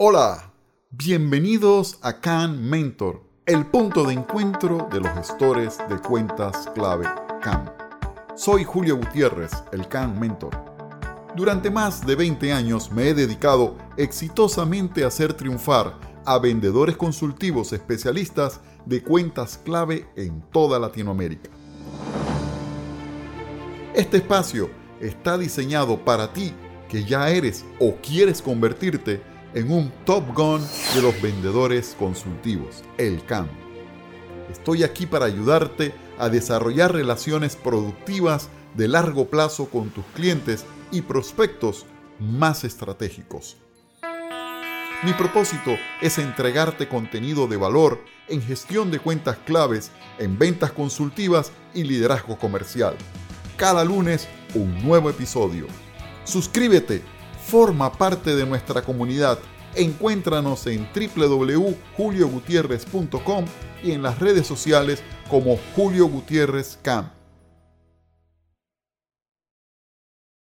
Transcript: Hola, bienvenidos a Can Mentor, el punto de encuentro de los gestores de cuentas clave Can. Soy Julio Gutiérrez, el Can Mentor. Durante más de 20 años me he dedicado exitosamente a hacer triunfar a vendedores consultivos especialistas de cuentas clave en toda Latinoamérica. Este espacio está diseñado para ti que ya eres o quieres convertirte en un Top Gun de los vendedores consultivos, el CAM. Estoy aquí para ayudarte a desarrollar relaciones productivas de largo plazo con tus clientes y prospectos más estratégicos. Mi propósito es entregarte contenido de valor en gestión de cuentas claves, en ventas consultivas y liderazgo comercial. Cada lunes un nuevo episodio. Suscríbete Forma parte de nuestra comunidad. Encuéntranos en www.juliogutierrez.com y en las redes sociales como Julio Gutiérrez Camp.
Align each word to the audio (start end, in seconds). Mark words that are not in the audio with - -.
Hola, 0.00 0.52
bienvenidos 0.90 1.98
a 2.02 2.20
Can 2.20 2.70
Mentor, 2.70 3.20
el 3.46 3.66
punto 3.66 4.04
de 4.04 4.12
encuentro 4.12 4.86
de 4.92 5.00
los 5.00 5.10
gestores 5.10 5.76
de 5.88 5.98
cuentas 5.98 6.68
clave 6.72 7.04
Can. 7.42 7.68
Soy 8.36 8.62
Julio 8.62 8.96
Gutiérrez, 8.96 9.50
el 9.72 9.88
Can 9.88 10.20
Mentor. 10.20 10.52
Durante 11.34 11.68
más 11.68 12.06
de 12.06 12.14
20 12.14 12.52
años 12.52 12.92
me 12.92 13.08
he 13.08 13.14
dedicado 13.14 13.76
exitosamente 13.96 15.02
a 15.02 15.08
hacer 15.08 15.34
triunfar 15.34 15.98
a 16.24 16.38
vendedores 16.38 16.96
consultivos 16.96 17.72
especialistas 17.72 18.60
de 18.86 19.02
cuentas 19.02 19.58
clave 19.64 20.06
en 20.14 20.42
toda 20.52 20.78
Latinoamérica. 20.78 21.50
Este 23.96 24.18
espacio 24.18 24.70
está 25.00 25.36
diseñado 25.36 26.04
para 26.04 26.32
ti 26.32 26.54
que 26.88 27.02
ya 27.02 27.30
eres 27.30 27.64
o 27.80 27.96
quieres 27.96 28.40
convertirte 28.40 29.36
en 29.58 29.72
un 29.72 29.90
Top 30.04 30.22
Gun 30.36 30.64
de 30.94 31.02
los 31.02 31.20
vendedores 31.20 31.96
consultivos, 31.98 32.84
el 32.96 33.24
CAM. 33.24 33.48
Estoy 34.48 34.84
aquí 34.84 35.04
para 35.04 35.24
ayudarte 35.24 35.92
a 36.16 36.28
desarrollar 36.28 36.92
relaciones 36.92 37.56
productivas 37.56 38.50
de 38.76 38.86
largo 38.86 39.28
plazo 39.28 39.68
con 39.68 39.90
tus 39.90 40.04
clientes 40.14 40.64
y 40.92 41.02
prospectos 41.02 41.86
más 42.20 42.62
estratégicos. 42.62 43.56
Mi 45.02 45.12
propósito 45.14 45.76
es 46.00 46.18
entregarte 46.18 46.88
contenido 46.88 47.48
de 47.48 47.56
valor 47.56 48.00
en 48.28 48.40
gestión 48.40 48.92
de 48.92 49.00
cuentas 49.00 49.38
claves, 49.44 49.90
en 50.20 50.38
ventas 50.38 50.70
consultivas 50.70 51.50
y 51.74 51.82
liderazgo 51.82 52.38
comercial. 52.38 52.94
Cada 53.56 53.84
lunes 53.84 54.28
un 54.54 54.80
nuevo 54.84 55.10
episodio. 55.10 55.66
Suscríbete 56.22 57.02
Forma 57.48 57.90
parte 57.90 58.36
de 58.36 58.44
nuestra 58.44 58.82
comunidad. 58.82 59.38
Encuéntranos 59.74 60.66
en 60.66 60.86
www.juliogutierrez.com 60.94 63.46
y 63.82 63.92
en 63.92 64.02
las 64.02 64.18
redes 64.18 64.46
sociales 64.46 65.02
como 65.30 65.58
Julio 65.74 66.08
Gutiérrez 66.08 66.78
Camp. 66.82 67.17